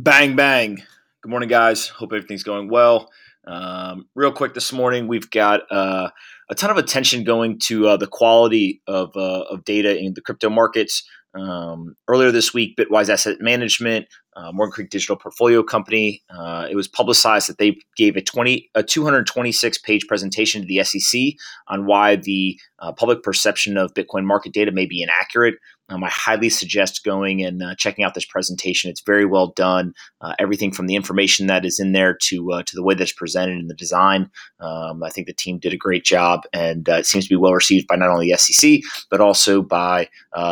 [0.00, 0.76] Bang, bang.
[1.22, 1.88] Good morning, guys.
[1.88, 3.10] Hope everything's going well.
[3.48, 6.10] Um, real quick this morning, we've got uh,
[6.48, 10.20] a ton of attention going to uh, the quality of, uh, of data in the
[10.20, 11.02] crypto markets.
[11.34, 14.06] Um, earlier this week, Bitwise Asset Management,
[14.38, 18.70] uh, Morgan Creek Digital Portfolio Company, uh, it was publicized that they gave a 20
[18.74, 21.20] a 226 page presentation to the SEC
[21.66, 25.56] on why the uh, public perception of Bitcoin market data may be inaccurate.
[25.90, 28.90] Um, I highly suggest going and uh, checking out this presentation.
[28.90, 29.94] It's very well done.
[30.20, 33.12] Uh, everything from the information that is in there to uh, to the way that's
[33.12, 34.30] presented in the design.
[34.60, 37.54] Um, I think the team did a great job, and it seems to be well
[37.54, 38.80] received by not only the SEC
[39.10, 40.08] but also by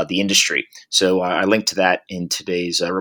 [0.09, 0.67] the industry.
[0.89, 2.93] So I linked to that in today's uh,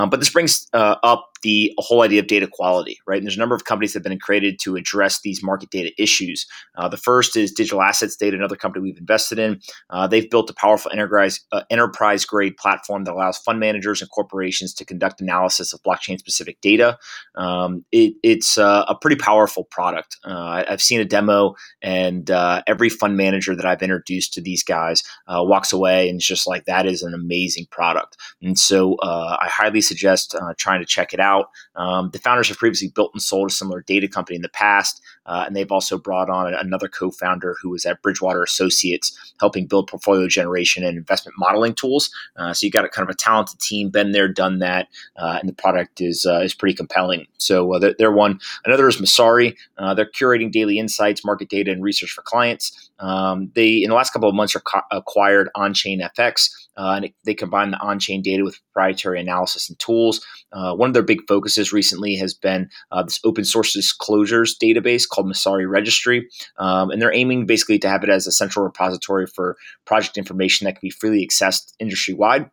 [0.00, 0.10] report.
[0.10, 3.18] but this brings uh, up the whole idea of data quality, right?
[3.18, 5.92] And there's a number of companies that have been created to address these market data
[5.96, 6.44] issues.
[6.76, 9.60] Uh, the first is Digital Assets Data, another company we've invested in.
[9.88, 14.10] Uh, they've built a powerful enterprise uh, enterprise grade platform that allows fund managers and
[14.10, 16.98] corporations to conduct analysis of blockchain specific data.
[17.36, 20.16] Um, it, it's uh, a pretty powerful product.
[20.24, 24.64] Uh, I've seen a demo, and uh, every fund manager that I've introduced to these
[24.64, 28.16] guys walks away and is just like that is an amazing product.
[28.42, 31.50] And so I highly suggest trying to check it out out.
[31.74, 35.02] Um, the founders have previously built and sold a similar data company in the past,
[35.26, 39.88] uh, and they've also brought on another co-founder who was at Bridgewater Associates, helping build
[39.88, 42.10] portfolio generation and investment modeling tools.
[42.36, 45.36] Uh, so you got a kind of a talented team, been there, done that, uh,
[45.40, 47.26] and the product is uh, is pretty compelling.
[47.38, 48.40] So uh, they're, they're, one.
[48.64, 49.56] Another is Messari.
[49.76, 52.90] Uh, they're curating daily insights, market data, and research for clients.
[52.98, 56.50] Um, they in the last couple of months co- acquired OnChain FX.
[56.78, 60.24] And it, they combine the on-chain data with proprietary analysis and tools.
[60.52, 65.26] One of their big focuses recently has been uh, this open source disclosures database called
[65.26, 69.56] Messari Registry, um, and they're aiming basically to have it as a central repository for
[69.84, 72.50] project information that can be freely accessed industry wide.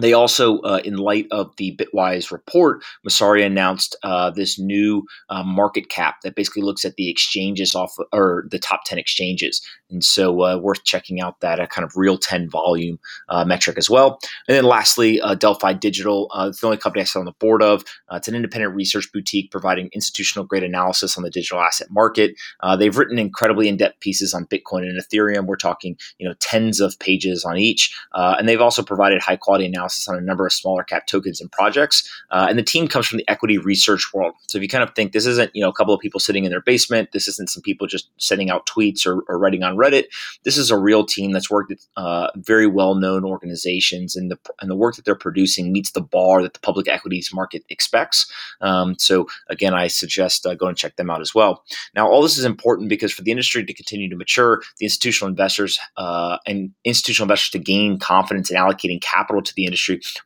[0.00, 5.44] They also, uh, in light of the Bitwise report, Messari announced uh, this new uh,
[5.44, 9.62] market cap that basically looks at the exchanges off or the top 10 exchanges.
[9.90, 12.98] And so, uh, worth checking out that uh, kind of real 10 volume
[13.28, 14.18] uh, metric as well.
[14.48, 16.28] And then, lastly, Delphi Digital.
[16.34, 17.84] it's the only company I sit on the board of.
[18.10, 22.34] it's an independent research boutique providing institutional grade analysis on the digital asset market.
[22.78, 25.46] they've written incredibly in depth pieces on Bitcoin and Ethereum.
[25.46, 27.94] We're talking, you know, tens of pages on each.
[28.12, 31.40] and they've also provided high quality analysis analysis on a number of smaller cap tokens
[31.40, 32.08] and projects.
[32.30, 34.34] Uh, and the team comes from the equity research world.
[34.46, 36.44] So if you kind of think this isn't, you know, a couple of people sitting
[36.44, 39.76] in their basement, this isn't some people just sending out tweets or, or writing on
[39.76, 40.04] Reddit.
[40.44, 44.38] This is a real team that's worked at uh, very well known organizations, and the
[44.60, 48.30] and the work that they're producing meets the bar that the public equities market expects.
[48.60, 51.64] Um, so again, I suggest uh, go and check them out as well.
[51.94, 55.28] Now, all this is important because for the industry to continue to mature, the institutional
[55.28, 59.73] investors uh, and institutional investors to gain confidence in allocating capital to the industry,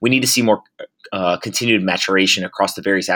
[0.00, 0.62] we need to see more
[1.12, 3.08] uh, continued maturation across the various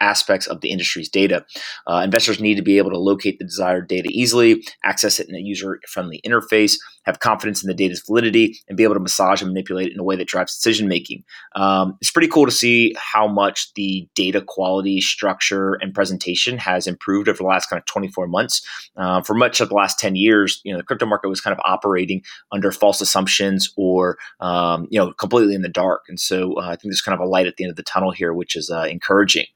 [0.00, 1.44] aspects of the industry's data.
[1.86, 5.34] Uh, investors need to be able to locate the desired data easily, access it in
[5.34, 6.74] a user friendly interface,
[7.04, 10.00] have confidence in the data's validity, and be able to massage and manipulate it in
[10.00, 11.22] a way that drives decision making.
[11.54, 16.86] Um, it's pretty cool to see how much the data quality, structure, and presentation has
[16.86, 18.66] improved over the last kind of 24 months.
[18.96, 21.52] Uh, for much of the last 10 years, you know, the crypto market was kind
[21.52, 26.02] of operating under false assumptions or, um, you know, completely in the dark.
[26.08, 27.82] And so uh, I think there's kind of a light at the end of the
[27.82, 29.46] tunnel here, which is uh, encouraging.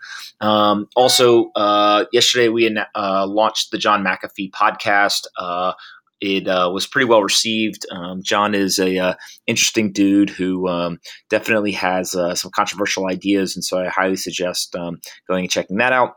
[0.40, 5.26] Um, also, uh, yesterday we uh, launched the John McAfee podcast.
[5.36, 5.72] Uh,
[6.20, 7.86] it uh, was pretty well received.
[7.90, 9.14] Um, John is a uh,
[9.46, 10.98] interesting dude who um,
[11.30, 14.98] definitely has uh, some controversial ideas, and so I highly suggest um,
[15.28, 16.14] going and checking that out.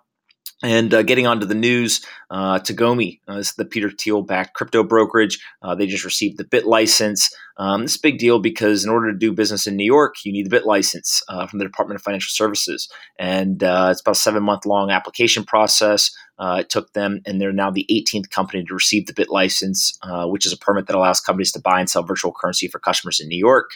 [0.63, 4.81] And uh, getting onto the news, uh, Tagomi, uh, is the Peter Thiel backed crypto
[4.81, 5.38] brokerage.
[5.62, 7.29] Uh, they just received the BitLicense.
[7.57, 10.16] Um, this is a big deal because in order to do business in New York,
[10.24, 12.90] you need the BitLicense uh, from the Department of Financial Services.
[13.19, 16.12] And uh, it's about a seven month long application process.
[16.40, 20.53] it took them, and they're now the 18th company to receive the BitLicense, which is
[20.53, 23.38] a permit that allows companies to buy and sell virtual currency for customers in New
[23.38, 23.72] York.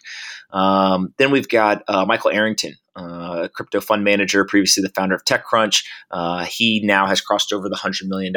[0.51, 5.85] Um, then we've got Michael Arrington, uh, crypto fund manager, previously the founder of TechCrunch.
[6.11, 8.33] Uh, he now has crossed over the $100 million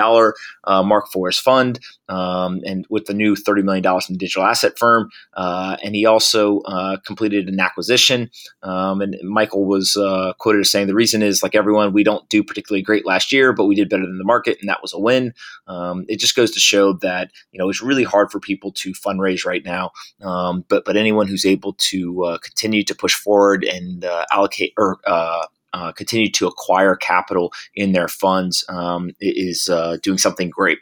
[0.64, 4.44] uh, mark for his fund, um, and with the new $30 million from the digital
[4.44, 5.08] asset firm.
[5.35, 8.31] Uh, and he also uh, completed an acquisition.
[8.62, 12.29] Um, and Michael was uh, quoted as saying, The reason is, like everyone, we don't
[12.29, 14.93] do particularly great last year, but we did better than the market, and that was
[14.93, 15.32] a win.
[15.67, 18.93] Um, it just goes to show that you know it's really hard for people to
[18.93, 19.93] fundraise right now.
[20.20, 24.99] Um, but but anyone who's able to continue to push forward and allocate allocate or
[25.06, 30.79] uh, uh, continue to acquire capital in their funds um, is uh, doing something great.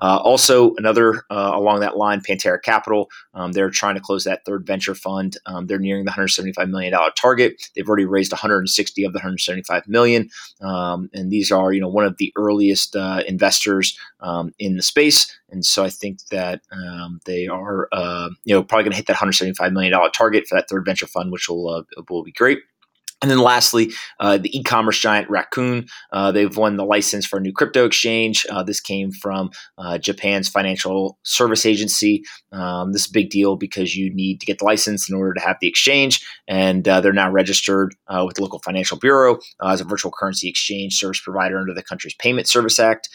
[0.00, 3.10] Uh, also, another uh, along that line, Pantera Capital.
[3.34, 5.36] Um, they're trying to close that third venture fund.
[5.46, 7.68] Um, they're nearing the 175 million dollar target.
[7.74, 10.30] They've already raised 160 of the 175 million,
[10.60, 14.82] um, and these are you know one of the earliest uh, investors um, in the
[14.82, 15.36] space.
[15.50, 19.06] And so I think that um, they are, uh, you know, probably going to hit
[19.06, 22.60] that 175 million dollar target for that third venture fund, which will will be great.
[23.22, 25.88] And then lastly, uh, the e commerce giant Rakuten.
[26.10, 28.46] Uh, they've won the license for a new crypto exchange.
[28.48, 32.24] Uh, this came from uh, Japan's financial service agency.
[32.52, 35.34] Um, this is a big deal because you need to get the license in order
[35.34, 36.24] to have the exchange.
[36.48, 40.48] And uh, they're now registered uh, with the local financial bureau as a virtual currency
[40.48, 43.10] exchange service provider under the country's Payment Service Act.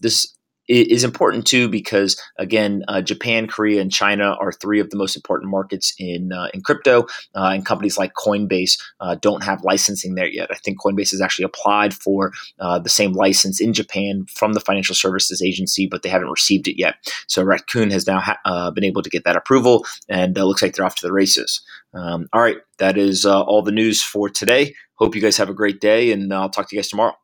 [0.00, 0.35] this
[0.68, 5.16] is important too because again, uh, Japan, Korea, and China are three of the most
[5.16, 7.02] important markets in uh, in crypto,
[7.34, 10.48] uh, and companies like Coinbase uh, don't have licensing there yet.
[10.50, 14.60] I think Coinbase has actually applied for uh, the same license in Japan from the
[14.60, 16.96] Financial Services Agency, but they haven't received it yet.
[17.28, 20.62] So Rakuten has now ha- uh, been able to get that approval, and it looks
[20.62, 21.62] like they're off to the races.
[21.94, 24.74] Um, all right, that is all the news for today.
[24.94, 27.14] Hope you guys have a great day, and I'll talk to you guys tomorrow.